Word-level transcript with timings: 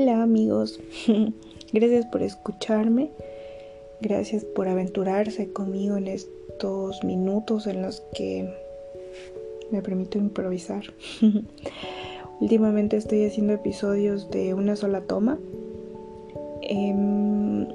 Hola 0.00 0.22
amigos, 0.22 0.78
gracias 1.72 2.06
por 2.06 2.22
escucharme, 2.22 3.10
gracias 4.00 4.44
por 4.44 4.68
aventurarse 4.68 5.52
conmigo 5.52 5.96
en 5.96 6.06
estos 6.06 7.02
minutos 7.02 7.66
en 7.66 7.82
los 7.82 8.00
que 8.14 8.48
me 9.72 9.82
permito 9.82 10.16
improvisar. 10.16 10.84
Últimamente 12.40 12.96
estoy 12.96 13.24
haciendo 13.24 13.54
episodios 13.54 14.30
de 14.30 14.54
una 14.54 14.76
sola 14.76 15.00
toma. 15.00 15.36
Em, 16.62 17.66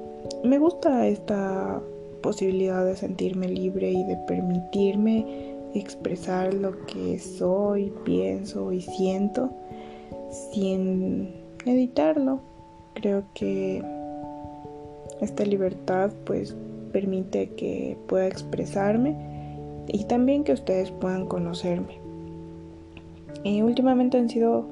me 0.44 0.58
gusta 0.58 1.06
esta 1.06 1.82
posibilidad 2.22 2.86
de 2.86 2.96
sentirme 2.96 3.48
libre 3.48 3.90
y 3.90 4.02
de 4.02 4.16
permitirme 4.26 5.26
expresar 5.74 6.54
lo 6.54 6.86
que 6.86 7.18
soy, 7.18 7.92
pienso 8.06 8.72
y 8.72 8.80
siento 8.80 9.50
sin 10.54 11.43
editarlo. 11.66 12.40
Creo 12.94 13.24
que 13.34 13.82
esta 15.20 15.44
libertad 15.44 16.12
pues 16.24 16.56
permite 16.92 17.50
que 17.50 17.96
pueda 18.06 18.26
expresarme 18.26 19.16
y 19.88 20.04
también 20.04 20.44
que 20.44 20.52
ustedes 20.52 20.90
puedan 20.90 21.26
conocerme. 21.26 21.98
Y 23.42 23.62
últimamente 23.62 24.16
han 24.16 24.28
sido, 24.28 24.66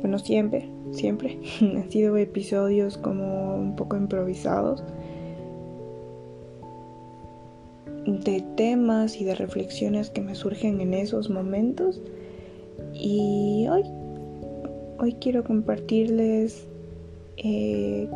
bueno, 0.00 0.18
siempre, 0.18 0.68
siempre, 0.92 1.38
han 1.60 1.90
sido 1.90 2.16
episodios 2.16 2.96
como 2.96 3.56
un 3.56 3.76
poco 3.76 3.96
improvisados 3.96 4.82
de 8.06 8.40
temas 8.56 9.20
y 9.20 9.24
de 9.24 9.34
reflexiones 9.34 10.10
que 10.10 10.20
me 10.20 10.34
surgen 10.34 10.80
en 10.80 10.94
esos 10.94 11.28
momentos. 11.28 12.00
Y 12.94 13.66
hoy 13.68 13.82
Hoy 14.98 15.12
quiero 15.20 15.44
compartirles 15.44 16.66
eh, 17.36 18.08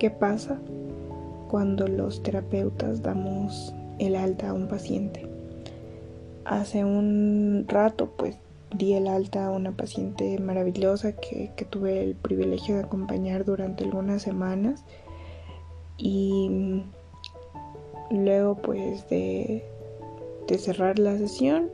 qué 0.00 0.10
pasa 0.10 0.58
cuando 1.48 1.86
los 1.86 2.24
terapeutas 2.24 3.02
damos 3.02 3.72
el 4.00 4.16
alta 4.16 4.48
a 4.48 4.52
un 4.52 4.66
paciente. 4.66 5.24
Hace 6.44 6.84
un 6.84 7.66
rato 7.68 8.10
pues 8.16 8.36
di 8.76 8.94
el 8.94 9.06
alta 9.06 9.46
a 9.46 9.50
una 9.52 9.70
paciente 9.70 10.40
maravillosa 10.40 11.12
que, 11.12 11.52
tuve 11.70 12.02
el 12.02 12.16
privilegio 12.16 12.74
de 12.74 12.82
acompañar 12.82 13.44
durante 13.44 13.84
algunas 13.84 14.22
semanas 14.22 14.84
y 15.98 16.82
luego 18.10 18.56
pues 18.56 19.08
de, 19.08 19.64
de 20.48 20.58
cerrar 20.58 20.98
la 20.98 21.16
sesión 21.16 21.70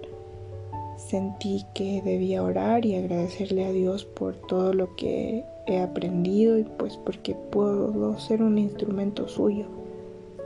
sentí 0.97 1.65
que 1.75 2.03
debía 2.03 2.43
orar 2.43 2.85
y 2.85 2.95
agradecerle 2.95 3.65
a 3.65 3.73
Dios 3.73 4.05
por 4.05 4.35
todo 4.35 4.73
lo 4.73 4.95
que 4.97 5.45
he 5.67 5.81
aprendido 5.81 6.59
y 6.59 6.65
pues 6.65 6.97
porque 6.97 7.35
puedo 7.35 8.19
ser 8.19 8.43
un 8.43 8.59
instrumento 8.59 9.29
suyo 9.29 9.67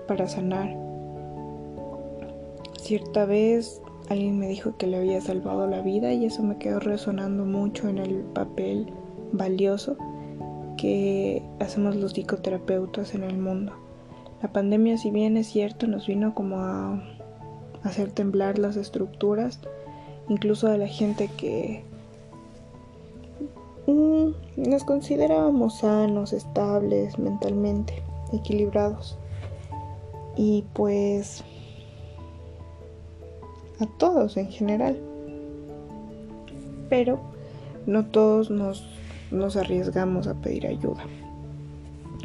para 0.07 0.29
sanar. 0.29 0.77
Cierta 2.79 3.25
vez 3.25 3.81
alguien 4.09 4.39
me 4.39 4.49
dijo 4.49 4.77
que 4.77 4.87
le 4.87 4.99
había 4.99 5.21
salvado 5.21 5.67
la 5.67 5.83
vida 5.83 6.13
y 6.13 6.27
eso 6.27 6.43
me 6.43 6.59
quedó 6.59 6.79
resonando 6.81 7.45
mucho 7.45 7.89
en 7.89 7.99
el 7.99 8.21
papel 8.35 8.87
valioso 9.33 9.97
que 10.77 11.43
hacemos 11.59 11.97
los 11.97 12.13
psicoterapeutas 12.13 13.15
en 13.15 13.25
el 13.25 13.39
mundo. 13.39 13.73
La 14.43 14.53
pandemia, 14.53 14.99
si 14.99 15.11
bien 15.11 15.37
es 15.37 15.47
cierto, 15.47 15.87
nos 15.87 16.07
vino 16.07 16.35
como 16.35 16.59
a 16.59 17.03
hacer 17.83 18.13
temblar 18.13 18.59
las 18.59 18.77
estructuras, 18.77 19.61
incluso 20.29 20.69
de 20.69 20.79
la 20.79 20.89
gente 20.89 21.29
que 21.37 21.83
mm, 23.87 24.69
nos 24.69 24.85
considerábamos 24.85 25.79
sanos, 25.79 26.33
estables, 26.33 27.19
mentalmente 27.19 28.03
equilibrados. 28.33 29.19
Y 30.37 30.65
pues 30.75 31.43
a 33.81 33.87
todos 33.99 34.37
en 34.37 34.51
general. 34.51 34.99
Pero 36.89 37.19
no 37.87 38.07
todos 38.07 38.51
nos, 38.51 38.87
nos 39.31 39.57
arriesgamos 39.57 40.27
a 40.27 40.35
pedir 40.35 40.67
ayuda. 40.67 41.05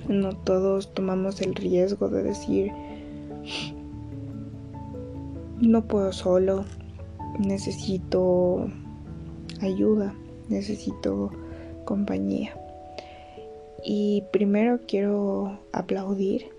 No 0.08 0.36
todos 0.36 0.94
tomamos 0.94 1.42
el 1.42 1.56
riesgo 1.56 2.10
de 2.10 2.24
decir, 2.24 2.72
no 5.60 5.84
puedo 5.84 6.12
solo, 6.12 6.66
necesito 7.42 8.70
ayuda, 9.62 10.16
necesito 10.50 11.32
compañía. 11.86 12.56
Y 13.84 14.24
primero 14.32 14.80
quiero 14.88 15.60
aplaudir 15.72 16.50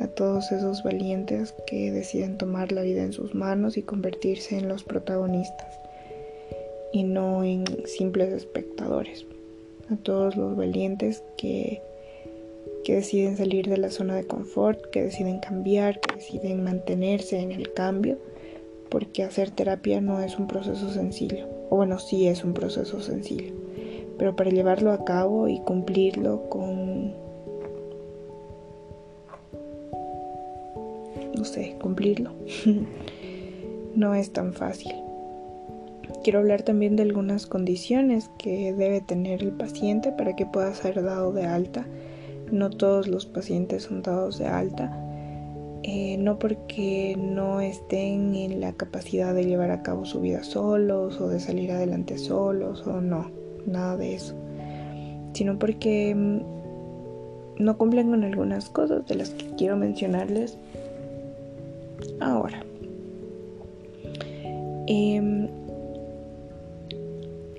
a 0.00 0.06
todos 0.06 0.52
esos 0.52 0.82
valientes 0.82 1.54
que 1.66 1.90
deciden 1.90 2.38
tomar 2.38 2.72
la 2.72 2.82
vida 2.82 3.02
en 3.02 3.12
sus 3.12 3.34
manos 3.34 3.76
y 3.76 3.82
convertirse 3.82 4.58
en 4.58 4.68
los 4.68 4.84
protagonistas 4.84 5.78
y 6.92 7.04
no 7.04 7.42
en 7.42 7.64
simples 7.86 8.32
espectadores. 8.32 9.26
A 9.90 9.96
todos 9.96 10.36
los 10.36 10.56
valientes 10.56 11.22
que, 11.38 11.80
que 12.84 12.96
deciden 12.96 13.38
salir 13.38 13.68
de 13.68 13.78
la 13.78 13.90
zona 13.90 14.16
de 14.16 14.26
confort, 14.26 14.90
que 14.90 15.02
deciden 15.02 15.40
cambiar, 15.40 15.98
que 16.00 16.16
deciden 16.16 16.62
mantenerse 16.62 17.38
en 17.38 17.52
el 17.52 17.72
cambio 17.72 18.18
porque 18.90 19.22
hacer 19.22 19.50
terapia 19.50 20.00
no 20.00 20.20
es 20.20 20.38
un 20.38 20.46
proceso 20.46 20.90
sencillo, 20.90 21.46
o 21.70 21.76
bueno, 21.76 21.98
sí 21.98 22.26
es 22.26 22.44
un 22.44 22.54
proceso 22.54 23.00
sencillo, 23.00 23.52
pero 24.18 24.36
para 24.36 24.50
llevarlo 24.50 24.92
a 24.92 25.04
cabo 25.04 25.48
y 25.48 25.60
cumplirlo 25.60 26.48
con, 26.48 27.12
no 31.34 31.44
sé, 31.44 31.76
cumplirlo, 31.80 32.32
no 33.94 34.14
es 34.14 34.32
tan 34.32 34.52
fácil. 34.52 34.94
Quiero 36.24 36.40
hablar 36.40 36.62
también 36.62 36.96
de 36.96 37.02
algunas 37.02 37.46
condiciones 37.46 38.30
que 38.38 38.72
debe 38.72 39.00
tener 39.00 39.42
el 39.42 39.52
paciente 39.52 40.10
para 40.10 40.34
que 40.36 40.46
pueda 40.46 40.74
ser 40.74 41.02
dado 41.02 41.32
de 41.32 41.46
alta. 41.46 41.86
No 42.50 42.70
todos 42.70 43.08
los 43.08 43.26
pacientes 43.26 43.84
son 43.84 44.02
dados 44.02 44.38
de 44.38 44.46
alta 44.46 45.07
eh, 45.82 46.16
no 46.18 46.38
porque 46.38 47.16
no 47.16 47.60
estén 47.60 48.34
en 48.34 48.60
la 48.60 48.72
capacidad 48.72 49.34
de 49.34 49.44
llevar 49.44 49.70
a 49.70 49.82
cabo 49.82 50.04
su 50.04 50.20
vida 50.20 50.42
solos 50.42 51.20
o 51.20 51.28
de 51.28 51.38
salir 51.40 51.70
adelante 51.70 52.18
solos 52.18 52.86
o 52.86 53.00
no, 53.00 53.30
nada 53.66 53.96
de 53.96 54.14
eso, 54.14 54.34
sino 55.34 55.58
porque 55.58 56.14
mm, 56.14 57.62
no 57.62 57.78
cumplen 57.78 58.10
con 58.10 58.24
algunas 58.24 58.68
cosas 58.70 59.06
de 59.06 59.14
las 59.14 59.30
que 59.30 59.46
quiero 59.56 59.76
mencionarles 59.76 60.58
ahora. 62.20 62.64
Em, 64.86 65.48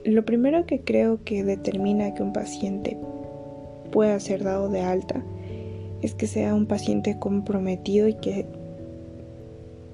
lo 0.04 0.26
primero 0.26 0.66
que 0.66 0.82
creo 0.82 1.24
que 1.24 1.44
determina 1.44 2.14
que 2.16 2.24
un 2.24 2.34
paciente 2.34 2.98
pueda 3.92 4.20
ser 4.20 4.44
dado 4.44 4.70
de 4.70 4.82
alta 4.82 5.24
es 6.02 6.16
que 6.16 6.28
sea 6.28 6.54
un 6.54 6.66
paciente 6.66 7.20
comprometido 7.20 8.08
y 8.08 8.16
que 8.16 8.46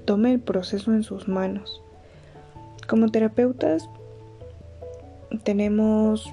tome 0.04 0.32
el 0.32 0.40
proceso 0.40 0.92
en 0.92 1.02
sus 1.02 1.28
manos. 1.28 1.82
Como 2.88 3.10
terapeutas 3.10 3.88
tenemos 5.42 6.32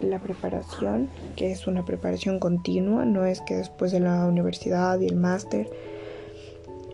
la 0.00 0.18
preparación, 0.18 1.08
que 1.36 1.52
es 1.52 1.66
una 1.66 1.84
preparación 1.84 2.38
continua, 2.38 3.04
no 3.04 3.24
es 3.24 3.40
que 3.40 3.54
después 3.54 3.92
de 3.92 4.00
la 4.00 4.26
universidad 4.26 5.00
y 5.00 5.06
el 5.06 5.16
máster, 5.16 5.70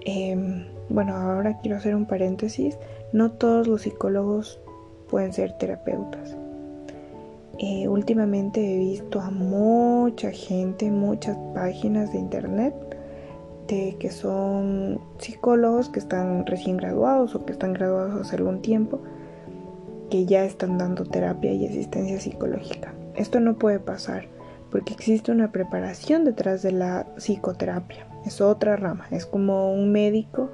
em, 0.05 0.67
bueno, 0.89 1.17
ahora 1.17 1.59
quiero 1.61 1.79
hacer 1.79 1.95
un 1.95 2.07
paréntesis, 2.07 2.77
no 3.13 3.33
todos 3.33 3.67
los 3.67 3.83
psicólogos 3.83 4.61
pueden 5.09 5.33
ser 5.33 5.57
terapeutas. 5.59 6.37
Eh, 7.59 7.87
últimamente 7.87 8.75
he 8.75 8.79
visto 8.79 9.21
a 9.21 9.31
mucha 9.31 10.31
gente, 10.31 10.91
muchas 10.91 11.37
páginas 11.55 12.13
de 12.13 12.19
internet 12.19 12.75
de 13.69 13.97
que 13.99 14.11
son 14.11 15.01
psicólogos 15.19 15.89
que 15.89 16.01
están 16.01 16.47
recién 16.47 16.77
graduados 16.77 17.35
o 17.35 17.45
que 17.45 17.53
están 17.53 17.73
graduados 17.73 18.21
hace 18.21 18.37
algún 18.37 18.61
tiempo, 18.63 19.01
que 20.11 20.27
ya 20.27 20.45
están 20.45 20.79
dando 20.79 21.05
terapia 21.05 21.53
y 21.53 21.67
asistencia 21.67 22.21
psicológica. 22.21 22.93
Esto 23.15 23.41
no 23.41 23.59
puede 23.59 23.79
pasar 23.79 24.27
porque 24.71 24.95
existe 24.95 25.31
una 25.31 25.53
preparación 25.53 26.25
detrás 26.25 26.63
de 26.63 26.73
la 26.73 27.07
psicoterapia. 27.17 28.07
Es 28.25 28.41
otra 28.41 28.77
rama, 28.77 29.07
es 29.11 29.27
como 29.27 29.73
un 29.73 29.93
médico 29.93 30.51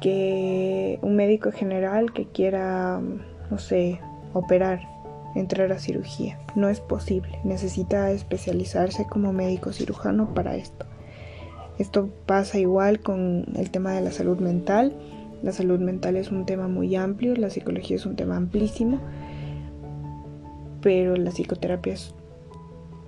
que 0.00 0.98
un 1.02 1.16
médico 1.16 1.50
general 1.50 2.12
que 2.12 2.26
quiera, 2.26 3.00
no 3.50 3.58
sé, 3.58 4.00
operar 4.34 4.93
entrar 5.34 5.72
a 5.72 5.78
cirugía. 5.78 6.38
No 6.54 6.68
es 6.68 6.80
posible, 6.80 7.38
necesita 7.44 8.10
especializarse 8.10 9.06
como 9.06 9.32
médico 9.32 9.72
cirujano 9.72 10.32
para 10.34 10.56
esto. 10.56 10.86
Esto 11.78 12.08
pasa 12.26 12.58
igual 12.58 13.00
con 13.00 13.46
el 13.56 13.70
tema 13.70 13.92
de 13.92 14.00
la 14.00 14.12
salud 14.12 14.38
mental. 14.38 14.94
La 15.42 15.52
salud 15.52 15.80
mental 15.80 16.16
es 16.16 16.30
un 16.30 16.46
tema 16.46 16.68
muy 16.68 16.94
amplio, 16.94 17.34
la 17.34 17.50
psicología 17.50 17.96
es 17.96 18.06
un 18.06 18.16
tema 18.16 18.36
amplísimo, 18.36 19.00
pero 20.80 21.16
la 21.16 21.30
psicoterapia 21.30 21.94
es 21.94 22.14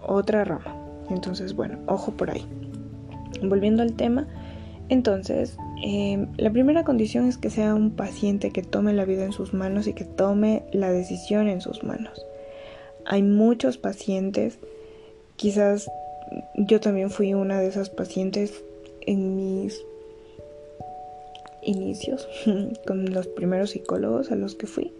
otra 0.02 0.44
rama. 0.44 0.76
Entonces, 1.08 1.54
bueno, 1.54 1.78
ojo 1.86 2.12
por 2.12 2.30
ahí. 2.30 2.44
Volviendo 3.42 3.82
al 3.82 3.92
tema, 3.94 4.26
entonces, 4.88 5.56
em, 5.84 6.28
la 6.36 6.50
primera 6.50 6.84
condición 6.84 7.26
es 7.26 7.38
que 7.38 7.50
sea 7.50 7.74
un 7.74 7.90
paciente 7.90 8.50
que 8.50 8.62
tome 8.62 8.92
la 8.92 9.04
vida 9.04 9.24
en 9.24 9.32
sus 9.32 9.52
manos 9.52 9.86
y 9.86 9.94
que 9.94 10.04
tome 10.04 10.62
la 10.72 10.92
decisión 10.92 11.48
en 11.48 11.60
sus 11.60 11.82
manos. 11.82 12.24
Hay 13.04 13.22
muchos 13.22 13.78
pacientes, 13.78 14.58
quizás 15.36 15.90
yo 16.56 16.80
también 16.80 17.10
fui 17.10 17.34
una 17.34 17.60
de 17.60 17.68
esas 17.68 17.90
pacientes 17.90 18.62
en 19.02 19.36
mis 19.36 19.80
inicios 21.62 22.28
con 22.86 23.12
los 23.12 23.26
primeros 23.26 23.70
psicólogos 23.70 24.30
a 24.30 24.36
los 24.36 24.54
que 24.54 24.66
fui. 24.66 24.92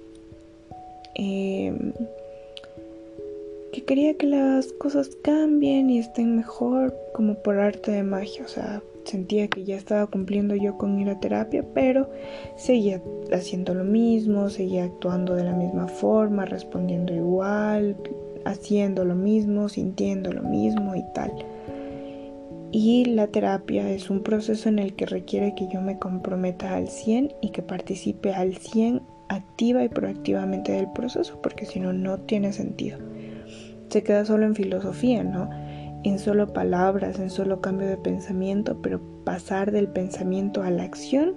Em, 1.14 1.92
que 3.72 3.84
quería 3.84 4.16
que 4.16 4.26
las 4.26 4.72
cosas 4.72 5.10
cambien 5.22 5.90
y 5.90 5.98
estén 5.98 6.36
mejor 6.36 6.94
como 7.12 7.34
por 7.34 7.58
arte 7.58 7.90
de 7.90 8.02
magia. 8.02 8.44
O 8.44 8.48
sea, 8.48 8.82
sentía 9.06 9.48
que 9.48 9.64
ya 9.64 9.76
estaba 9.76 10.06
cumpliendo 10.06 10.54
yo 10.54 10.76
con 10.76 10.98
ir 11.00 11.08
a 11.08 11.20
terapia, 11.20 11.64
pero 11.74 12.10
seguía 12.56 13.00
haciendo 13.32 13.74
lo 13.74 13.84
mismo, 13.84 14.50
seguía 14.50 14.84
actuando 14.84 15.34
de 15.34 15.44
la 15.44 15.54
misma 15.54 15.88
forma, 15.88 16.44
respondiendo 16.44 17.14
igual, 17.14 17.96
haciendo 18.44 19.04
lo 19.04 19.14
mismo, 19.14 19.68
sintiendo 19.68 20.32
lo 20.32 20.42
mismo 20.42 20.94
y 20.94 21.04
tal. 21.14 21.32
Y 22.72 23.04
la 23.06 23.28
terapia 23.28 23.88
es 23.90 24.10
un 24.10 24.22
proceso 24.22 24.68
en 24.68 24.78
el 24.78 24.94
que 24.94 25.06
requiere 25.06 25.54
que 25.54 25.68
yo 25.68 25.80
me 25.80 25.98
comprometa 25.98 26.74
al 26.74 26.88
100 26.88 27.32
y 27.40 27.50
que 27.50 27.62
participe 27.62 28.34
al 28.34 28.56
100 28.56 29.02
activa 29.28 29.82
y 29.82 29.88
proactivamente 29.88 30.72
del 30.72 30.90
proceso, 30.92 31.40
porque 31.42 31.64
si 31.66 31.80
no, 31.80 31.92
no 31.92 32.18
tiene 32.18 32.52
sentido. 32.52 32.98
Se 33.88 34.02
queda 34.02 34.24
solo 34.24 34.46
en 34.46 34.54
filosofía, 34.54 35.22
¿no? 35.22 35.48
En 36.06 36.20
solo 36.20 36.52
palabras, 36.52 37.18
en 37.18 37.30
solo 37.30 37.60
cambio 37.60 37.88
de 37.88 37.96
pensamiento, 37.96 38.76
pero 38.80 39.00
pasar 39.24 39.72
del 39.72 39.88
pensamiento 39.88 40.62
a 40.62 40.70
la 40.70 40.84
acción, 40.84 41.32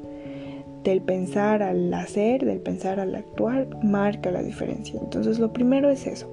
del 0.83 1.01
pensar 1.01 1.63
al 1.63 1.91
hacer, 1.91 2.45
del 2.45 2.59
pensar 2.59 2.99
al 2.99 3.15
actuar, 3.15 3.67
marca 3.83 4.29
la 4.29 4.43
diferencia. 4.43 4.99
Entonces 5.01 5.39
lo 5.39 5.51
primero 5.53 5.89
es 5.89 6.05
eso, 6.05 6.29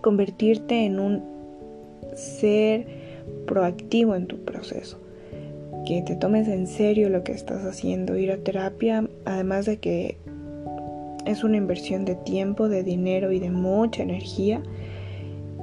convertirte 0.00 0.84
en 0.84 0.98
un 0.98 1.22
ser 2.16 2.84
proactivo 3.46 4.16
en 4.16 4.26
tu 4.26 4.38
proceso, 4.38 4.98
que 5.86 6.02
te 6.02 6.16
tomes 6.16 6.48
en 6.48 6.66
serio 6.66 7.10
lo 7.10 7.22
que 7.22 7.30
estás 7.30 7.64
haciendo, 7.64 8.16
ir 8.16 8.32
a 8.32 8.38
terapia, 8.38 9.08
además 9.24 9.66
de 9.66 9.76
que 9.76 10.16
es 11.26 11.44
una 11.44 11.58
inversión 11.58 12.04
de 12.04 12.16
tiempo, 12.16 12.68
de 12.68 12.82
dinero 12.82 13.30
y 13.30 13.38
de 13.38 13.52
mucha 13.52 14.02
energía, 14.02 14.60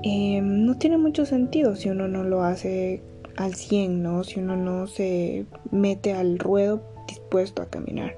em, 0.04 0.66
no 0.66 0.78
tiene 0.78 0.98
mucho 0.98 1.26
sentido 1.26 1.76
si 1.76 1.90
uno 1.90 2.08
no 2.08 2.24
lo 2.24 2.44
hace 2.44 3.02
al 3.36 3.56
100, 3.56 4.04
¿no? 4.04 4.24
Si 4.24 4.40
uno 4.40 4.56
no 4.56 4.88
se 4.88 5.46
mete 5.72 6.14
al 6.14 6.40
ruedo 6.40 6.82
dispuesto 7.08 7.62
a 7.62 7.66
caminar. 7.66 8.16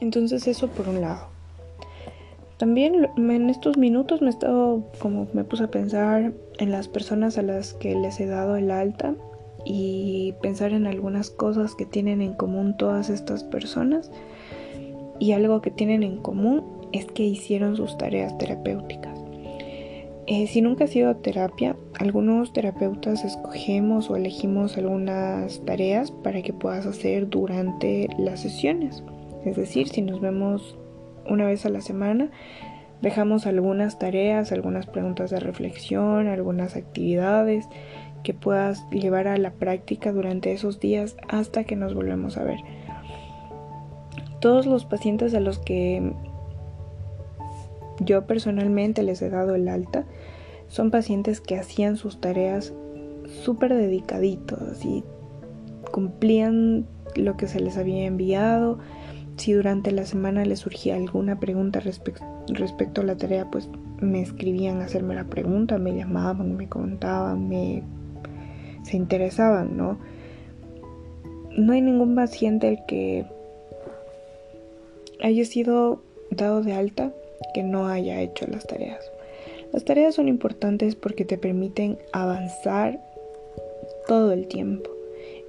Entonces 0.00 0.46
eso 0.46 0.68
por 0.68 0.88
un 0.88 1.00
lado. 1.00 1.28
También 2.58 3.08
en 3.16 3.50
estos 3.50 3.76
minutos 3.76 4.22
me 4.22 4.28
he 4.28 4.30
estado, 4.30 4.82
como 4.98 5.28
me 5.34 5.44
puse 5.44 5.64
a 5.64 5.70
pensar 5.70 6.32
en 6.58 6.70
las 6.70 6.88
personas 6.88 7.36
a 7.36 7.42
las 7.42 7.74
que 7.74 7.94
les 7.94 8.18
he 8.18 8.26
dado 8.26 8.56
el 8.56 8.70
alta 8.70 9.14
y 9.64 10.34
pensar 10.40 10.72
en 10.72 10.86
algunas 10.86 11.30
cosas 11.30 11.74
que 11.74 11.84
tienen 11.84 12.22
en 12.22 12.32
común 12.32 12.76
todas 12.76 13.10
estas 13.10 13.44
personas. 13.44 14.10
Y 15.18 15.32
algo 15.32 15.60
que 15.60 15.70
tienen 15.70 16.02
en 16.02 16.18
común 16.18 16.62
es 16.96 17.06
que 17.06 17.24
hicieron 17.24 17.76
sus 17.76 17.96
tareas 17.98 18.36
terapéuticas. 18.38 19.18
Eh, 20.28 20.48
si 20.48 20.60
nunca 20.60 20.84
has 20.84 20.96
ido 20.96 21.08
a 21.08 21.14
terapia, 21.22 21.76
algunos 21.98 22.52
terapeutas 22.52 23.24
escogemos 23.24 24.10
o 24.10 24.16
elegimos 24.16 24.76
algunas 24.76 25.64
tareas 25.64 26.10
para 26.10 26.42
que 26.42 26.52
puedas 26.52 26.84
hacer 26.84 27.28
durante 27.28 28.08
las 28.18 28.40
sesiones. 28.40 29.04
Es 29.44 29.56
decir, 29.56 29.88
si 29.88 30.02
nos 30.02 30.20
vemos 30.20 30.76
una 31.28 31.46
vez 31.46 31.66
a 31.66 31.70
la 31.70 31.80
semana. 31.80 32.30
Dejamos 33.02 33.46
algunas 33.46 33.98
tareas, 33.98 34.52
algunas 34.52 34.86
preguntas 34.86 35.30
de 35.30 35.40
reflexión, 35.40 36.28
algunas 36.28 36.76
actividades 36.76 37.68
que 38.22 38.34
puedas 38.34 38.88
llevar 38.90 39.28
a 39.28 39.36
la 39.36 39.52
práctica 39.52 40.12
durante 40.12 40.52
esos 40.52 40.80
días 40.80 41.16
hasta 41.28 41.64
que 41.64 41.76
nos 41.76 41.94
volvemos 41.94 42.36
a 42.36 42.44
ver. 42.44 42.58
Todos 44.40 44.66
los 44.66 44.84
pacientes 44.84 45.34
a 45.34 45.40
los 45.40 45.58
que 45.58 46.12
yo 48.00 48.26
personalmente 48.26 49.02
les 49.02 49.22
he 49.22 49.30
dado 49.30 49.54
el 49.54 49.68
alta. 49.68 50.04
Son 50.68 50.90
pacientes 50.90 51.40
que 51.40 51.56
hacían 51.56 51.96
sus 51.96 52.20
tareas 52.20 52.72
súper 53.26 53.74
dedicaditos 53.74 54.84
y 54.84 55.04
cumplían 55.90 56.86
lo 57.14 57.36
que 57.36 57.46
se 57.48 57.60
les 57.60 57.76
había 57.76 58.04
enviado, 58.04 58.78
si 59.36 59.52
durante 59.52 59.92
la 59.92 60.06
semana 60.06 60.44
les 60.44 60.60
surgía 60.60 60.96
alguna 60.96 61.38
pregunta 61.38 61.80
respecto 61.80 63.00
a 63.00 63.04
la 63.04 63.16
tarea, 63.16 63.50
pues 63.50 63.68
me 64.00 64.22
escribían 64.22 64.80
a 64.80 64.86
hacerme 64.86 65.14
la 65.14 65.24
pregunta, 65.24 65.78
me 65.78 65.94
llamaban, 65.94 66.56
me 66.56 66.68
contaban, 66.68 67.48
me 67.48 67.82
se 68.82 68.96
interesaban, 68.96 69.76
¿no? 69.76 69.98
No 71.56 71.72
hay 71.72 71.82
ningún 71.82 72.14
paciente 72.14 72.68
el 72.68 72.78
que 72.86 73.26
haya 75.22 75.44
sido 75.44 76.02
dado 76.30 76.62
de 76.62 76.72
alta 76.74 77.12
que 77.54 77.62
no 77.62 77.88
haya 77.88 78.20
hecho 78.20 78.46
las 78.46 78.66
tareas. 78.66 79.10
Las 79.72 79.84
tareas 79.84 80.14
son 80.14 80.28
importantes 80.28 80.94
porque 80.94 81.24
te 81.24 81.38
permiten 81.38 81.98
avanzar 82.12 83.00
todo 84.06 84.32
el 84.32 84.46
tiempo 84.46 84.90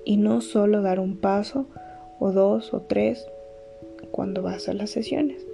y 0.06 0.18
no 0.18 0.42
solo 0.42 0.82
dar 0.82 1.00
un 1.00 1.18
paso 1.18 1.66
o 2.20 2.32
dos 2.32 2.74
o 2.74 2.82
tres 2.82 3.28
cuando 4.12 4.42
vas 4.42 4.68
a 4.70 4.74
las 4.74 4.90
sesiones. 4.90 5.46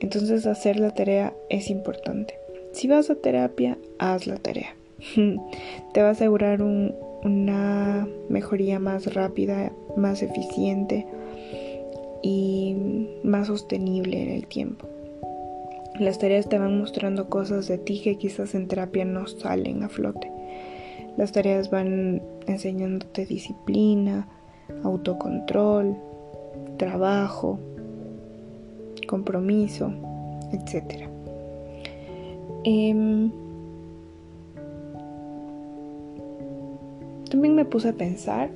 Entonces 0.00 0.46
hacer 0.46 0.78
la 0.78 0.94
tarea 0.94 1.34
es 1.48 1.70
importante. 1.70 2.34
Si 2.72 2.88
vas 2.88 3.10
a 3.10 3.16
terapia, 3.16 3.78
haz 3.98 4.26
la 4.26 4.36
tarea. 4.36 4.76
Te 5.92 6.02
va 6.02 6.08
a 6.08 6.12
asegurar 6.12 6.62
una 6.62 8.08
mejoría 8.28 8.78
más 8.78 9.12
rápida, 9.12 9.72
más 9.96 10.22
eficiente 10.22 11.06
y 12.22 12.76
más 13.22 13.48
sostenible 13.48 14.22
en 14.22 14.30
el 14.30 14.46
tiempo. 14.46 14.89
Las 16.00 16.18
tareas 16.18 16.48
te 16.48 16.58
van 16.58 16.78
mostrando 16.78 17.28
cosas 17.28 17.68
de 17.68 17.76
ti 17.76 18.00
que 18.02 18.16
quizás 18.16 18.54
en 18.54 18.68
terapia 18.68 19.04
no 19.04 19.26
salen 19.26 19.82
a 19.82 19.90
flote. 19.90 20.32
Las 21.18 21.32
tareas 21.32 21.70
van 21.70 22.22
enseñándote 22.46 23.26
disciplina, 23.26 24.26
autocontrol, 24.82 25.94
trabajo, 26.78 27.58
compromiso, 29.06 29.92
etc. 30.52 31.06
Em, 32.64 33.30
también 37.30 37.54
me 37.56 37.66
puse 37.66 37.90
a 37.90 37.92
pensar 37.92 38.48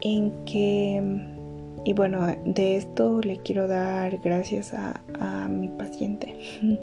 en 0.00 0.32
que, 0.44 1.35
y 1.86 1.92
bueno, 1.92 2.26
de 2.44 2.76
esto 2.76 3.20
le 3.20 3.36
quiero 3.36 3.68
dar 3.68 4.18
gracias 4.18 4.74
a, 4.74 5.00
mi 5.48 5.68
paciente, 5.68 6.34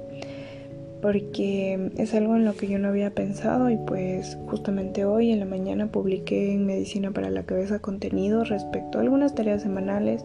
porque 1.01 1.91
es 1.98 2.13
algo 2.13 2.38
en 2.38 2.45
lo 2.45 2.55
que 2.55 2.69
yo 2.69 2.79
no 2.79 2.88
había 2.88 3.12
pensado 3.12 3.69
y 3.69 3.75
pues 3.75 4.38
justamente 4.48 5.03
hoy 5.03 5.31
en 5.31 5.41
la 5.41 5.45
mañana 5.45 5.88
publiqué 5.88 6.53
en 6.53 6.65
Medicina 6.65 7.12
para 7.12 7.29
la 7.29 7.43
Cabeza 7.43 7.79
contenido 7.79 8.45
respecto 8.45 8.98
a 8.98 9.01
algunas 9.01 9.36
tareas 9.36 9.62
semanales 9.62 10.24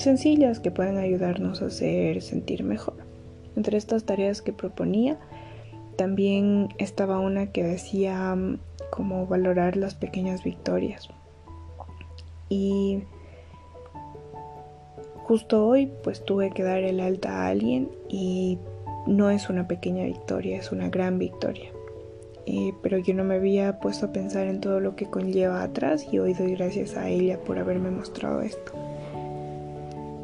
sencillas 0.00 0.58
que 0.58 0.72
pueden 0.72 0.98
ayudarnos 0.98 1.62
a 1.62 1.66
hacer 1.66 2.20
sentir 2.22 2.64
mejor. 2.64 2.96
Entre 3.54 3.76
estas 3.76 4.02
tareas 4.02 4.42
que 4.42 4.52
proponía, 4.52 5.16
también 5.96 6.68
estaba 6.78 7.18
una 7.18 7.52
que 7.52 7.62
decía 7.62 8.34
mm, 8.34 8.58
como 8.90 9.26
valorar 9.26 9.76
las 9.76 9.94
pequeñas 9.94 10.44
victorias. 10.44 11.08
Y 12.48 13.02
justo 15.24 15.66
hoy 15.66 15.90
pues 16.02 16.24
tuve 16.24 16.50
que 16.50 16.62
dar 16.62 16.78
el 16.78 17.00
alta 17.00 17.42
a 17.42 17.48
alguien 17.48 17.90
y 18.08 18.58
no 19.06 19.30
es 19.30 19.48
una 19.48 19.66
pequeña 19.66 20.04
victoria, 20.04 20.58
es 20.58 20.72
una 20.72 20.88
gran 20.88 21.18
victoria. 21.18 21.70
Eh, 22.46 22.74
pero 22.82 22.98
yo 22.98 23.14
no 23.14 23.24
me 23.24 23.36
había 23.36 23.80
puesto 23.80 24.06
a 24.06 24.12
pensar 24.12 24.46
en 24.46 24.60
todo 24.60 24.78
lo 24.78 24.96
que 24.96 25.06
conlleva 25.06 25.62
atrás 25.62 26.06
y 26.12 26.18
hoy 26.18 26.34
doy 26.34 26.54
gracias 26.54 26.96
a 26.96 27.08
ella 27.08 27.40
por 27.40 27.58
haberme 27.58 27.90
mostrado 27.90 28.42
esto. 28.42 28.72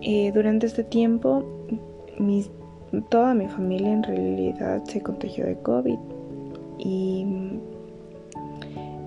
Eh, 0.03 0.31
durante 0.33 0.67
este 0.67 0.85
tiempo, 0.85 1.45
toda 3.09 3.35
mi 3.35 3.49
familia 3.49 3.93
en 3.93 4.03
realidad 4.03 4.85
se 4.85 5.03
contagió 5.03 5.47
de 5.47 5.57
COVID 5.59 5.99
y 6.79 7.27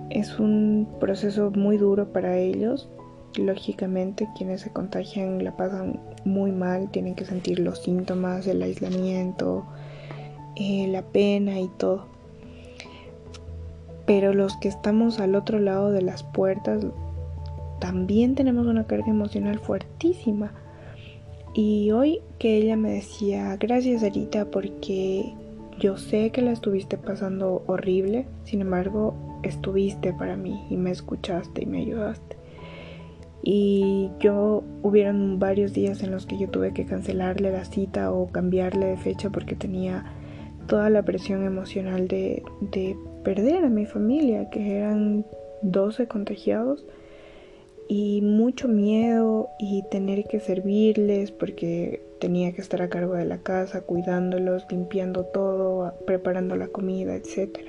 es 0.10 0.40
un 0.40 0.88
proceso 1.00 1.52
muy 1.52 1.78
duro 1.78 2.12
para 2.14 2.38
ellos 2.38 2.90
Lógicamente 3.38 4.30
quienes 4.38 4.62
se 4.62 4.70
contagian 4.70 5.44
la 5.44 5.58
pasan 5.58 6.00
muy 6.24 6.52
mal, 6.52 6.92
tienen 6.92 7.16
que 7.16 7.26
sentir 7.26 7.60
los 7.60 7.82
síntomas, 7.82 8.46
el 8.46 8.62
aislamiento, 8.62 9.66
eh, 10.56 10.88
la 10.88 11.02
pena 11.02 11.60
y 11.60 11.68
todo. 11.78 12.06
Pero 14.06 14.34
los 14.34 14.56
que 14.58 14.68
estamos 14.68 15.20
al 15.20 15.34
otro 15.34 15.60
lado 15.60 15.92
de 15.92 16.04
las 16.04 16.22
puertas 16.24 16.86
también 17.80 18.36
tenemos 18.36 18.68
una 18.68 18.86
carga 18.86 19.10
emocional 19.10 19.58
fuertísima. 19.58 20.54
Y 21.54 21.92
hoy 21.92 22.22
que 22.40 22.58
ella 22.58 22.76
me 22.76 22.94
decía, 22.94 23.56
gracias 23.58 24.04
Arita 24.04 24.46
porque 24.46 25.34
yo 25.80 25.98
sé 25.98 26.32
que 26.32 26.42
la 26.42 26.52
estuviste 26.52 26.98
pasando 26.98 27.64
horrible, 27.68 28.26
sin 28.44 28.62
embargo 28.62 29.14
estuviste 29.44 30.14
para 30.14 30.36
mí 30.36 30.66
y 30.70 30.78
me 30.78 30.92
escuchaste 30.92 31.64
y 31.64 31.66
me 31.68 31.80
ayudaste. 31.80 32.38
Y 33.44 34.10
yo 34.20 34.64
hubieron 34.82 35.38
varios 35.38 35.74
días 35.74 36.02
en 36.02 36.12
los 36.12 36.26
que 36.26 36.40
yo 36.40 36.50
tuve 36.50 36.74
que 36.74 36.86
cancelarle 36.86 37.52
la 37.52 37.66
cita 37.66 38.12
o 38.12 38.28
cambiarle 38.28 38.88
de 38.88 38.98
fecha 38.98 39.30
porque 39.30 39.56
tenía 39.56 40.06
toda 40.68 40.90
la 40.90 41.04
presión 41.04 41.44
emocional 41.44 42.08
de, 42.08 42.42
de 42.62 42.96
perder 43.24 43.66
a 43.66 43.70
mi 43.70 43.86
familia, 43.86 44.50
que 44.50 44.78
eran 44.78 45.26
12 45.62 46.08
contagiados, 46.08 46.86
y 47.88 48.22
mucho 48.22 48.68
miedo 48.68 49.50
y 49.60 49.84
tener 49.84 50.26
que 50.26 50.40
servirles 50.40 51.32
porque 51.32 52.02
tenía 52.20 52.54
que 52.54 52.62
estar 52.62 52.82
a 52.82 52.90
cargo 52.90 53.16
de 53.16 53.26
la 53.26 53.40
casa, 53.40 53.82
cuidándolos, 53.82 54.66
limpiando 54.70 55.26
todo, 55.26 55.94
preparando 56.06 56.56
la 56.56 56.68
comida, 56.68 57.16
etc. 57.16 57.60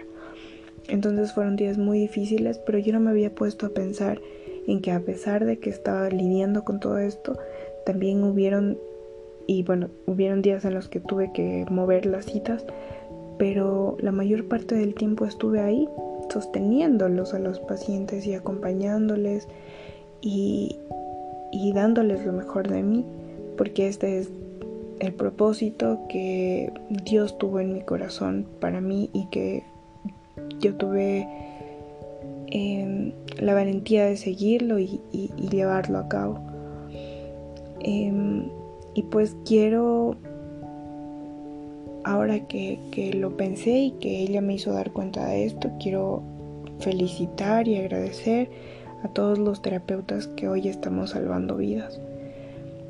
Entonces 0.89 1.33
fueron 1.33 1.57
días 1.57 1.79
muy 1.79 1.99
difíciles, 1.99 2.59
pero 2.59 2.79
yo 2.79 2.93
no 2.93 3.01
me 3.01 3.11
había 3.11 3.35
puesto 3.35 3.67
a 3.67 3.71
pensar 3.71 4.21
en 4.67 4.81
que 4.81 4.93
a 4.93 5.01
pesar 5.01 5.45
de 5.45 5.59
que 5.59 5.71
estaba 5.71 6.09
lidiando 6.09 6.65
con 6.65 6.81
todo 6.81 6.99
esto, 6.99 7.39
también 7.85 8.23
hubieron, 8.23 8.79
y 9.47 9.63
bueno, 9.63 9.89
hubieron 10.07 10.43
días 10.43 10.65
en 10.65 10.75
los 10.75 10.89
que 10.89 11.01
tuve 11.01 11.33
que 11.33 11.67
mover 11.71 12.07
las 12.07 12.27
citas, 12.27 12.65
pero 13.39 13.97
la 14.01 14.13
mayor 14.13 14.47
parte 14.47 14.75
del 14.75 14.95
tiempo 14.95 15.27
estuve 15.27 15.61
ahí 15.61 15.89
sosteniéndolos 16.31 17.35
a 17.35 17.39
los 17.39 17.61
pacientes 17.61 18.27
y 18.27 18.35
acompañándoles 18.35 19.49
y, 20.25 21.73
dándoles 21.75 22.25
lo 22.25 22.33
mejor 22.33 22.69
de 22.69 22.83
mí, 22.83 23.05
porque 23.57 23.89
este 23.89 24.19
es 24.19 24.31
el 25.01 25.13
propósito 25.13 25.99
que 26.09 26.73
Dios 27.05 27.37
tuvo 27.37 27.61
en 27.61 27.75
mi 27.75 27.81
corazón 27.83 28.47
para 28.61 28.81
mí 28.81 29.11
y 29.13 29.27
que 29.27 29.65
yo 30.61 30.75
tuve 30.77 31.29
em, 32.47 33.13
la 33.39 33.55
valentía 33.55 34.07
de 34.07 34.17
seguirlo 34.17 34.79
y, 34.79 35.01
llevarlo 35.51 35.99
a 35.99 36.09
cabo. 36.09 36.41
Em, 37.81 38.49
y 38.95 39.03
pues 39.03 39.37
quiero, 39.45 40.17
ahora 42.05 42.47
que 42.47 43.13
lo 43.15 43.37
pensé 43.37 43.79
y 43.79 43.91
que 43.93 44.21
ella 44.23 44.41
me 44.41 44.55
hizo 44.55 44.73
dar 44.73 44.93
cuenta 44.93 45.27
de 45.27 45.45
esto, 45.45 45.71
quiero 45.81 46.23
felicitar 46.79 47.69
y 47.69 47.77
agradecer 47.77 48.49
a 49.05 49.09
todos 49.09 49.39
los 49.39 49.63
terapeutas 49.63 50.27
que 50.27 50.49
hoy 50.49 50.69
estamos 50.69 51.11
salvando 51.11 51.57
vidas 51.57 52.01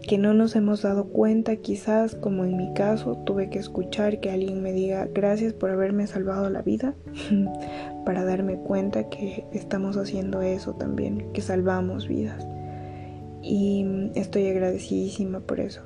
que 0.06 0.18
no 0.18 0.34
nos 0.34 0.54
hemos 0.54 0.82
dado 0.82 1.04
cuenta, 1.06 1.56
quizás 1.56 2.14
como 2.14 2.44
en 2.44 2.56
mi 2.56 2.74
caso, 2.74 3.16
tuve 3.24 3.48
que 3.48 3.58
escuchar 3.58 4.20
que 4.20 4.30
alguien 4.30 4.62
me 4.62 4.72
diga 4.72 5.08
gracias 5.12 5.52
por 5.52 5.70
haberme 5.70 6.06
salvado 6.06 6.50
la 6.50 6.62
vida, 6.62 6.94
para 8.04 8.24
darme 8.24 8.56
cuenta 8.56 9.08
que 9.08 9.44
estamos 9.52 9.96
haciendo 9.96 10.42
eso 10.42 10.74
también, 10.74 11.32
que 11.32 11.40
salvamos 11.40 12.06
vidas. 12.06 12.46
Y 13.42 14.10
estoy 14.14 14.48
agradecidísima 14.48 15.40
por 15.40 15.60
eso. 15.60 15.82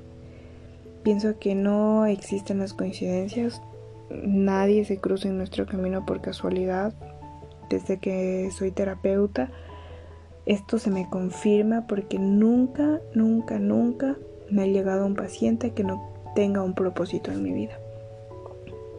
Pienso 1.03 1.39
que 1.39 1.55
no 1.55 2.07
existen 2.07 2.59
las 2.59 2.75
coincidencias, 2.75 3.63
nadie 4.11 4.85
se 4.85 4.99
cruza 4.99 5.29
en 5.29 5.39
nuestro 5.39 5.67
camino 5.67 6.05
por 6.07 6.21
casualidad. 6.21 6.93
Desde 7.71 7.99
que 7.99 8.51
soy 8.51 8.71
terapeuta, 8.71 9.51
esto 10.49 10.79
se 10.79 10.91
me 10.91 11.09
confirma 11.11 11.87
porque 11.87 12.19
nunca, 12.19 13.01
nunca, 13.13 13.59
nunca 13.59 14.17
me 14.51 14.63
ha 14.63 14.67
llegado 14.67 15.05
un 15.05 15.15
paciente 15.15 15.73
que 15.73 15.85
no 15.85 16.11
tenga 16.35 16.63
un 16.63 16.73
propósito 16.73 17.31
en 17.31 17.43
mi 17.43 17.53
vida. 17.53 17.79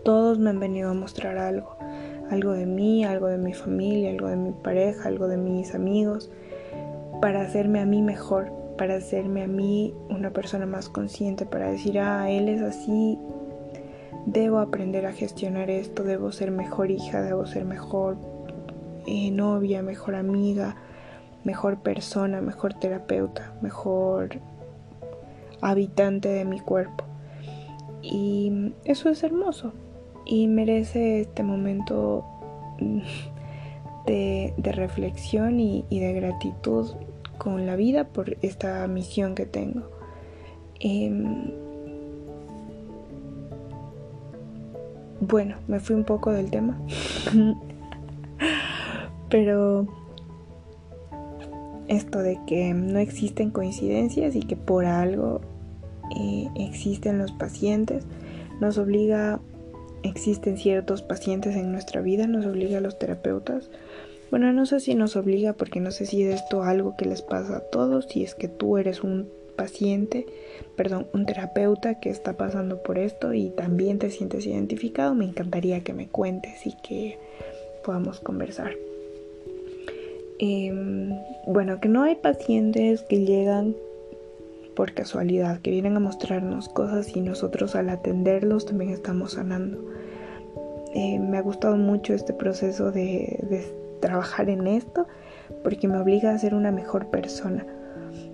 Todos 0.03 0.38
me 0.38 0.51
han 0.51 0.60
venido 0.60 0.91
a 0.91 0.94
mostrar 0.94 1.39
algo, 1.39 1.75
algo 2.29 2.51
de 2.51 2.68
mí, 2.68 3.03
algo 3.03 3.25
de 3.25 3.39
mi 3.39 3.53
familia, 3.53 4.12
algo 4.12 4.27
de 4.27 4.36
mi 4.36 4.51
pareja, 4.51 5.10
algo 5.10 5.27
de 5.27 5.38
mis 5.38 5.74
amigos, 5.74 6.29
para 7.20 7.41
hacerme 7.41 7.79
a 7.79 7.86
mí 7.86 8.03
mejor, 8.03 8.51
para 8.77 8.98
hacerme 8.98 9.41
a 9.41 9.48
mí 9.48 9.96
una 10.08 10.29
persona 10.29 10.68
más 10.68 10.88
consciente, 10.88 11.48
para 11.48 11.72
decir, 11.72 11.98
ah, 11.98 12.29
él 12.29 12.48
es 12.48 12.62
así, 12.62 13.18
debo 14.27 14.60
aprender 14.60 15.08
a 15.08 15.13
gestionar 15.13 15.72
esto, 15.72 16.03
debo 16.03 16.32
ser 16.32 16.51
mejor 16.51 16.91
hija, 16.91 17.24
debo 17.24 17.48
ser 17.48 17.65
mejor 17.65 18.18
eh, 19.08 19.32
novia, 19.32 19.82
mejor 19.82 20.13
amiga, 20.13 20.75
mejor 21.43 21.79
persona, 21.79 22.41
mejor 22.41 22.74
terapeuta, 22.74 23.53
mejor 23.62 24.39
habitante 25.62 26.29
de 26.29 26.46
mi 26.46 26.60
cuerpo. 26.60 27.05
Y 28.01 28.74
eso 28.86 29.10
es 29.10 29.24
hermoso 29.24 29.74
y 30.25 30.48
merece 30.48 31.22
este 31.22 31.43
momento 31.43 32.24
de, 34.05 34.53
reflexión 34.58 35.60
y, 35.60 35.84
de 35.89 36.13
gratitud 36.13 36.91
con 37.38 37.65
la 37.65 37.75
vida 37.75 38.05
por 38.05 38.38
esta 38.41 38.88
misión 38.88 39.36
que 39.36 39.46
tengo. 39.46 39.89
Em, 40.79 41.51
bueno, 45.19 45.58
me 45.67 45.79
fui 45.79 45.96
un 45.96 46.03
poco 46.03 46.31
del 46.31 46.50
tema, 46.50 46.79
pero 49.29 49.88
esto 51.89 52.19
de 52.19 52.39
que 52.48 52.74
no 52.74 53.00
existen 53.00 53.50
coincidencias 53.50 54.36
y 54.36 54.41
que 54.41 54.55
por 54.55 54.86
algo 54.86 55.41
eh, 56.15 56.48
existen 56.55 57.17
los 57.17 57.31
pacientes, 57.31 58.05
nos 58.62 58.77
obliga, 58.77 59.41
existen 60.03 60.58
ciertos 60.58 61.01
pacientes 61.01 61.55
en 61.55 61.72
nuestra 61.72 62.01
vida, 62.01 62.27
nos 62.27 62.46
obliga 62.46 62.77
a 62.77 62.81
los 62.81 62.98
terapeutas. 62.98 63.69
Bueno, 64.29 64.53
no 64.53 64.67
sé 64.67 64.79
si 64.79 64.93
nos 64.93 65.15
obliga 65.15 65.53
porque 65.53 65.79
no 65.79 65.89
sé 65.89 66.05
si 66.05 66.24
es 66.24 66.41
esto 66.41 66.62
algo 66.62 66.96
que 66.96 67.05
les 67.05 67.24
pasa 67.24 67.58
a 67.58 67.62
todos, 67.62 68.05
si 68.05 68.24
es 68.24 68.36
que 68.36 68.48
tú 68.48 68.77
eres 68.77 69.03
un 69.03 69.27
paciente, 69.55 70.27
perdón, 70.77 71.08
un 71.13 71.25
terapeuta 71.25 72.00
que 72.00 72.12
está 72.12 72.38
pasando 72.38 72.84
por 72.84 73.00
esto 73.00 73.34
y 73.34 73.50
también 73.50 73.98
te 73.98 74.12
sientes 74.12 74.46
identificado, 74.46 75.15
me 75.15 75.25
encantaría 75.25 75.84
que 75.84 75.93
me 75.93 76.08
cuentes 76.08 76.67
y 76.67 76.74
que 76.84 77.17
podamos 77.84 78.19
conversar. 78.19 78.74
Em, 80.39 81.19
bueno, 81.46 81.81
que 81.81 81.89
no 81.89 82.03
hay 82.03 82.15
pacientes 82.15 83.03
que 83.03 83.25
llegan 83.25 83.75
por 84.74 84.93
casualidad, 84.93 85.60
que 85.60 85.72
vienen 85.72 85.98
a 85.98 86.00
mostrarnos 86.00 86.69
cosas 86.69 87.13
y 87.13 87.19
nosotros 87.19 87.75
al 87.75 87.89
atenderlos 87.89 88.65
también 88.65 88.91
estamos 88.91 89.34
sanando. 89.34 89.77
Em, 90.93 91.29
me 91.29 91.38
ha 91.38 91.41
gustado 91.41 91.75
mucho 91.75 92.13
este 92.13 92.34
proceso 92.34 92.91
de, 92.91 93.77
trabajar 94.00 94.50
en 94.50 94.65
esto 94.65 95.08
porque 95.62 95.89
me 95.89 95.98
obliga 95.98 96.31
a 96.31 96.38
ser 96.38 96.53
una 96.55 96.72
mejor 96.72 97.08
persona, 97.08 97.65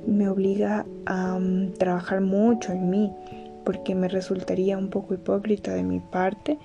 me 0.05 0.29
obliga 0.29 0.85
a 1.07 1.39
mm, 1.39 1.73
trabajar 1.79 2.21
mucho 2.21 2.71
en 2.71 2.91
mí 2.91 3.11
porque 3.63 3.95
me 3.95 4.07
resultaría 4.07 4.77
un 4.77 4.91
poco 4.91 5.15
hipócrita 5.15 5.73
de 5.73 5.81
mi 5.81 5.99
parte 5.99 6.59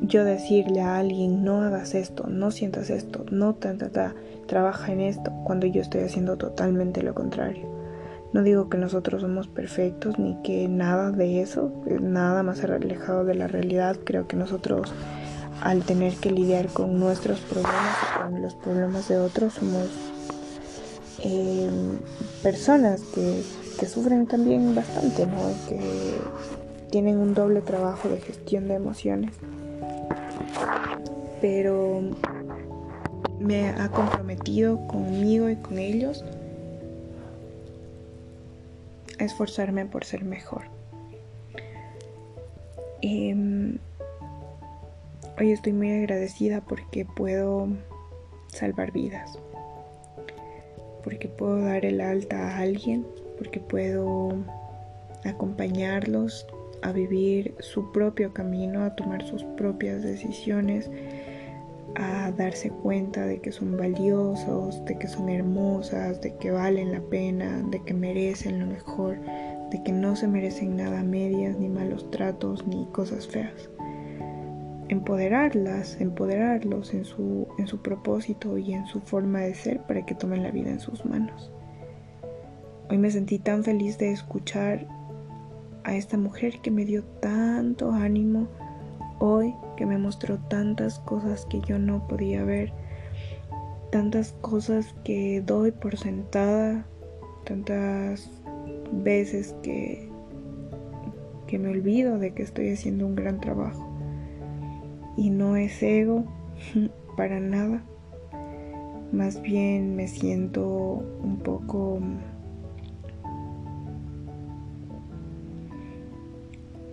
yo 0.00 0.24
decirle 0.24 0.80
a 0.80 0.98
alguien 0.98 1.44
no 1.44 1.62
hagas 1.62 1.94
esto, 1.94 2.26
no 2.28 2.50
sientas 2.50 2.90
esto, 2.90 3.24
no 3.30 3.54
ta, 3.54 3.76
ta, 3.76 4.14
trabaja 4.46 4.92
en 4.92 5.00
esto, 5.00 5.32
cuando 5.44 5.66
yo 5.66 5.80
estoy 5.80 6.02
haciendo 6.02 6.36
totalmente 6.36 7.02
lo 7.02 7.14
contrario. 7.14 7.66
No 8.32 8.42
digo 8.42 8.68
que 8.68 8.76
nosotros 8.76 9.22
somos 9.22 9.48
perfectos 9.48 10.18
ni 10.18 10.36
que 10.42 10.68
nada 10.68 11.10
de 11.10 11.40
eso, 11.40 11.72
nada 12.00 12.42
más 12.42 12.62
alejado 12.62 13.24
de 13.24 13.34
la 13.34 13.46
realidad. 13.46 13.96
Creo 14.04 14.26
que 14.26 14.36
nosotros 14.36 14.92
al 15.62 15.82
tener 15.82 16.14
que 16.16 16.30
lidiar 16.30 16.68
con 16.68 16.98
nuestros 16.98 17.40
problemas 17.40 17.96
y 18.02 18.18
con 18.18 18.42
los 18.42 18.54
problemas 18.54 19.08
de 19.08 19.18
otros 19.18 19.54
somos 19.54 19.88
eh, 21.24 21.70
personas 22.42 23.00
que, 23.14 23.42
que, 23.80 23.86
sufren 23.86 24.26
también 24.26 24.74
bastante, 24.74 25.24
¿no? 25.26 25.38
que 25.68 25.80
tienen 26.90 27.16
un 27.16 27.32
doble 27.32 27.62
trabajo 27.62 28.08
de 28.08 28.20
gestión 28.20 28.68
de 28.68 28.74
emociones 28.74 29.32
pero 31.40 32.00
me 33.38 33.68
ha 33.68 33.88
comprometido 33.90 34.86
conmigo 34.86 35.48
y 35.48 35.56
con 35.56 35.78
ellos 35.78 36.24
a 39.18 39.24
esforzarme 39.24 39.86
por 39.86 40.04
ser 40.04 40.24
mejor. 40.24 40.62
Em, 43.02 43.78
hoy 45.38 45.52
estoy 45.52 45.72
muy 45.72 45.92
agradecida 45.92 46.60
porque 46.60 47.04
puedo 47.04 47.68
salvar 48.48 48.92
vidas. 48.92 49.38
porque 51.04 51.28
puedo 51.28 51.60
dar 51.60 51.84
el 51.84 52.00
alta 52.00 52.36
a 52.36 52.58
alguien, 52.58 53.06
porque 53.38 53.60
puedo 53.60 54.34
acompañarlos 55.24 56.44
a 56.82 56.92
vivir 56.92 57.54
su 57.60 57.92
propio 57.92 58.32
camino, 58.32 58.84
a 58.84 58.94
tomar 58.94 59.24
sus 59.26 59.44
propias 59.56 60.02
decisiones, 60.02 60.90
a 61.94 62.30
darse 62.32 62.70
cuenta 62.70 63.26
de 63.26 63.40
que 63.40 63.52
son 63.52 63.76
valiosos, 63.76 64.84
de 64.84 64.98
que 64.98 65.08
son 65.08 65.28
hermosas, 65.28 66.20
de 66.20 66.34
que 66.36 66.50
valen 66.50 66.92
la 66.92 67.00
pena, 67.00 67.62
de 67.70 67.82
que 67.82 67.94
merecen 67.94 68.60
lo 68.60 68.66
mejor, 68.66 69.18
de 69.70 69.82
que 69.82 69.92
no 69.92 70.14
se 70.16 70.28
merecen 70.28 70.76
nada 70.76 71.02
medias, 71.02 71.58
ni 71.58 71.68
malos 71.68 72.10
tratos, 72.10 72.66
ni 72.66 72.86
cosas 72.92 73.26
feas. 73.26 73.70
Empoderarlas, 74.88 76.00
empoderarlos 76.00 76.94
en 76.94 77.04
su, 77.04 77.48
en 77.58 77.66
su 77.66 77.82
propósito 77.82 78.58
y 78.58 78.74
en 78.74 78.86
su 78.86 79.00
forma 79.00 79.40
de 79.40 79.54
ser 79.54 79.80
para 79.80 80.04
que 80.04 80.14
tomen 80.14 80.42
la 80.42 80.50
vida 80.50 80.70
en 80.70 80.80
sus 80.80 81.04
manos. 81.04 81.50
Hoy 82.88 82.98
me 82.98 83.10
sentí 83.10 83.40
tan 83.40 83.64
feliz 83.64 83.98
de 83.98 84.12
escuchar 84.12 84.86
a 85.86 85.94
esta 85.94 86.18
mujer 86.18 86.60
que 86.60 86.72
me 86.72 86.84
dio 86.84 87.04
tanto 87.20 87.92
ánimo 87.92 88.48
hoy, 89.20 89.54
que 89.76 89.86
me 89.86 89.96
mostró 89.98 90.36
tantas 90.38 90.98
cosas 90.98 91.46
que 91.46 91.60
yo 91.60 91.78
no 91.78 92.08
podía 92.08 92.44
ver, 92.44 92.72
tantas 93.92 94.32
cosas 94.40 94.96
que 95.04 95.40
doy 95.46 95.70
por 95.70 95.96
sentada, 95.96 96.84
tantas 97.44 98.28
veces 98.92 99.54
que, 99.62 100.10
que 101.46 101.56
me 101.60 101.68
olvido 101.68 102.18
de 102.18 102.34
que 102.34 102.42
estoy 102.42 102.72
haciendo 102.72 103.06
un 103.06 103.14
gran 103.14 103.40
trabajo. 103.40 103.86
Y 105.16 105.30
no 105.30 105.56
es 105.56 105.80
ego 105.84 106.24
para 107.16 107.38
nada. 107.38 107.84
Más 109.12 109.40
bien 109.40 109.94
me 109.94 110.08
siento 110.08 110.64
un 111.22 111.38
poco 111.44 112.00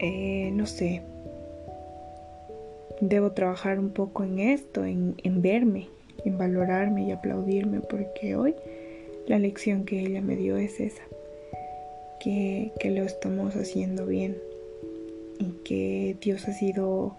eh, 0.05 0.51
no 0.51 0.65
sé, 0.65 1.01
debo 3.00 3.31
trabajar 3.31 3.79
un 3.79 3.91
poco 3.91 4.25
en 4.25 4.38
esto, 4.39 4.83
en, 4.83 5.15
verme, 5.41 5.88
en 6.25 6.38
valorarme 6.38 7.07
y 7.07 7.12
aplaudirme, 7.12 7.79
porque 7.79 8.36
hoy 8.36 8.53
la 9.27 9.39
lección 9.39 9.86
que 9.86 10.01
ella 10.01 10.19
me 10.19 10.36
dio 10.36 10.57
es 10.57 10.81
esa, 10.81 11.03
que, 12.19 12.74
que 12.81 12.91
lo 12.91 13.03
estamos 13.03 13.55
haciendo 13.55 14.05
bien 14.05 14.36
y 15.39 15.51
que 15.63 16.17
Dios 16.19 16.50
ha 16.50 16.51
sido 16.51 17.15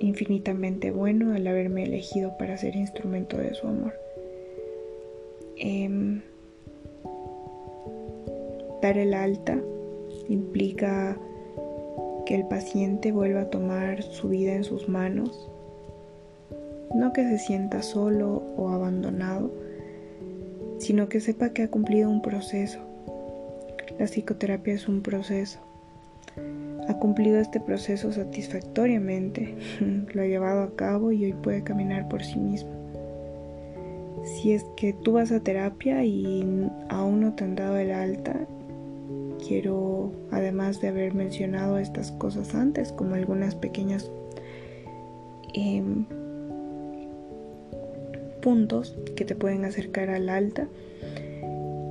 infinitamente 0.00 0.90
bueno 0.90 1.32
al 1.32 1.46
haberme 1.46 1.84
elegido 1.84 2.36
para 2.36 2.58
ser 2.58 2.76
instrumento 2.76 3.38
de 3.38 3.54
su 3.54 3.66
amor. 3.66 3.94
Em, 5.56 6.20
dar 8.82 8.98
el 8.98 9.14
alta 9.14 9.58
implica 10.28 11.18
que 12.26 12.34
el 12.34 12.46
paciente 12.48 13.12
vuelva 13.12 13.42
a 13.42 13.50
tomar 13.50 14.02
su 14.02 14.28
vida 14.28 14.52
en 14.52 14.64
sus 14.64 14.88
manos, 14.88 15.48
no 16.94 17.12
que 17.12 17.22
se 17.22 17.38
sienta 17.38 17.82
solo 17.82 18.42
o 18.56 18.68
abandonado, 18.70 19.50
sino 20.78 21.08
que 21.08 21.20
sepa 21.20 21.50
que 21.50 21.62
ha 21.62 21.70
cumplido 21.70 22.10
un 22.10 22.22
proceso. 22.22 22.80
La 23.98 24.06
psicoterapia 24.06 24.74
es 24.74 24.88
un 24.88 25.02
proceso. 25.02 25.60
Ha 26.88 26.98
cumplido 26.98 27.38
este 27.38 27.60
proceso 27.60 28.12
satisfactoriamente, 28.12 29.56
lo 30.14 30.22
ha 30.22 30.26
llevado 30.26 30.62
a 30.62 30.76
cabo 30.76 31.12
y 31.12 31.24
hoy 31.24 31.32
puede 31.32 31.62
caminar 31.62 32.08
por 32.08 32.22
sí 32.22 32.38
mismo. 32.38 32.70
Si 34.24 34.52
es 34.52 34.64
que 34.76 34.92
tú 34.92 35.12
vas 35.12 35.30
a 35.30 35.40
terapia 35.40 36.04
y 36.04 36.68
aún 36.88 37.20
no 37.20 37.34
te 37.34 37.44
han 37.44 37.54
dado 37.54 37.76
el 37.76 37.92
alta, 37.92 38.46
quiero, 39.46 40.12
además 40.30 40.80
de 40.80 40.88
haber 40.88 41.14
mencionado 41.14 41.78
estas 41.78 42.10
cosas 42.12 42.54
antes, 42.54 42.92
como 42.92 43.14
algunas 43.14 43.54
pequeñas 43.54 44.10
em, 45.54 46.04
puntos 48.42 48.96
que 49.14 49.24
te 49.24 49.34
pueden 49.34 49.64
acercar 49.64 50.10
al 50.10 50.28
alta, 50.28 50.68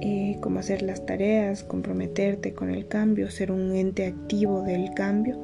eh, 0.02 0.38
como 0.42 0.60
hacer 0.60 0.82
las 0.82 1.06
tareas, 1.06 1.64
comprometerte 1.64 2.54
con 2.54 2.70
el 2.70 2.88
cambio, 2.88 3.32
ser 3.32 3.52
un 3.52 3.74
ente 3.74 4.06
activo 4.06 4.62
del 4.62 4.94
cambio. 4.94 5.38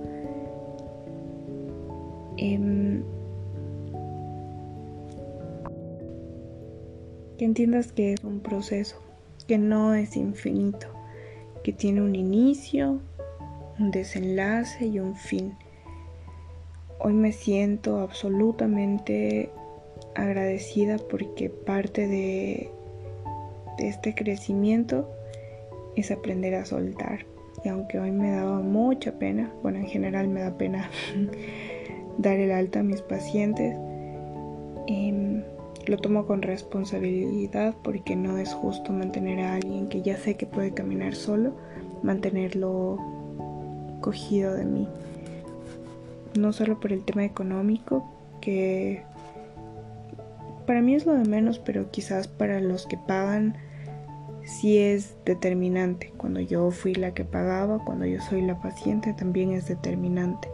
Em, 2.38 3.04
que 7.38 7.46
entiendas 7.46 7.92
que 7.92 8.14
es 8.14 8.24
un 8.24 8.40
proceso, 8.40 8.98
que 9.48 9.58
no 9.58 9.96
es 9.96 10.16
infinito 10.16 11.01
que 11.64 11.74
tiene 11.74 12.02
un 12.02 12.16
inicio, 12.16 13.00
un 13.80 13.92
desenlace 13.92 14.86
y 14.86 15.00
un 15.00 15.16
fin. 15.16 15.56
Hoy 17.00 17.14
me 17.14 17.32
siento 17.32 18.00
absolutamente 18.00 19.50
agradecida 20.16 20.98
porque 20.98 21.50
parte 21.50 22.08
de, 22.08 22.70
este 23.80 24.14
crecimiento 24.14 25.10
es 25.96 26.12
aprender 26.12 26.56
a 26.56 26.66
soltar. 26.66 27.26
Y 27.64 27.70
aunque 27.70 28.00
hoy 28.00 28.12
me 28.12 28.32
daba 28.32 28.60
mucha 28.60 29.14
pena, 29.14 29.52
bueno, 29.62 29.80
en 29.80 29.88
general 29.88 30.28
me 30.28 30.42
da 30.42 30.58
pena 30.58 30.90
dar 32.18 32.38
el 32.38 32.52
alta 32.52 32.80
a 32.80 32.84
mis 32.84 33.02
pacientes, 33.02 33.76
em, 34.88 35.44
lo 35.88 35.98
tomo 35.98 36.26
con 36.26 36.42
responsabilidad 36.42 37.76
porque 37.84 38.16
no 38.16 38.38
es 38.38 38.54
justo 38.54 38.92
mantener 38.92 39.40
a 39.40 39.56
alguien 39.56 39.88
que 39.88 40.02
ya 40.02 40.18
sé 40.18 40.36
que 40.36 40.46
puede 40.46 40.74
caminar 40.74 41.16
solo, 41.16 41.54
mantenerlo 42.04 42.98
cogido 44.02 44.54
de 44.54 44.66
mí. 44.66 44.88
No 46.38 46.54
solo 46.54 46.80
por 46.80 46.94
el 46.94 47.04
tema 47.04 47.26
económico, 47.26 48.10
que 48.42 49.04
para 50.66 50.82
mí 50.82 50.96
es 50.96 51.06
lo 51.06 51.14
de 51.14 51.26
menos, 51.26 51.60
pero 51.60 51.92
quizás 51.92 52.28
para 52.28 52.60
los 52.60 52.86
que 52.86 52.98
pagan 52.98 53.56
sí 54.46 54.78
es 54.78 55.16
determinante. 55.26 56.14
Cuando 56.18 56.40
yo 56.40 56.72
fui 56.72 56.96
la 56.96 57.14
que 57.14 57.26
pagaba, 57.26 57.84
cuando 57.84 58.06
yo 58.06 58.22
soy 58.22 58.42
la 58.42 58.60
paciente, 58.62 59.14
también 59.14 59.52
es 59.52 59.68
determinante. 59.68 60.48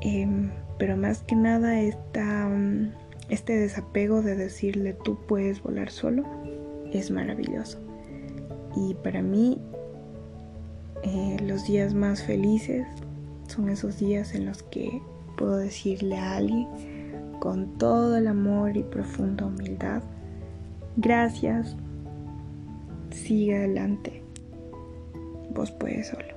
Em, 0.00 0.50
pero 0.78 0.96
más 0.96 1.22
que 1.22 1.36
nada 1.36 1.80
esta... 1.80 2.48
Mm, 2.48 2.92
este 3.30 3.56
desapego 3.56 4.22
de 4.22 4.36
decirle 4.36 4.92
tú 4.92 5.16
puedes 5.26 5.62
volar 5.62 5.90
solo 5.90 6.24
es 6.92 7.10
maravilloso. 7.10 7.78
Y 8.76 8.94
para 8.94 9.22
mí 9.22 9.58
eh, 11.02 11.36
los 11.42 11.66
días 11.66 11.94
más 11.94 12.22
felices 12.22 12.86
son 13.48 13.68
esos 13.68 13.98
días 13.98 14.34
en 14.34 14.46
los 14.46 14.62
que 14.64 15.00
puedo 15.36 15.56
decirle 15.56 16.16
a 16.16 16.36
alguien 16.36 16.68
con 17.40 17.78
todo 17.78 18.16
el 18.16 18.26
amor 18.26 18.76
y 18.76 18.82
profunda 18.82 19.46
humildad, 19.46 20.02
gracias, 20.96 21.74
sigue 23.10 23.56
adelante, 23.56 24.22
vos 25.54 25.70
puedes 25.70 26.08
solo. 26.08 26.34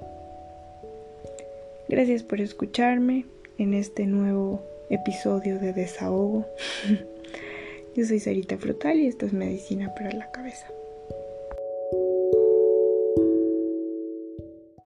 Gracias 1.90 2.24
por 2.24 2.40
escucharme 2.40 3.26
en 3.58 3.74
este 3.74 4.08
nuevo 4.08 4.64
episodio 4.94 5.60
de 5.60 5.74
desahogo. 5.74 6.46
Yo 7.96 8.06
soy 8.06 8.20
Sarita 8.20 8.58
Frutal 8.58 9.00
y 9.00 9.08
esto 9.08 9.26
es 9.26 9.34
Medicina 9.34 9.94
para 9.96 10.12
la 10.12 10.32
Cabeza. 10.32 10.68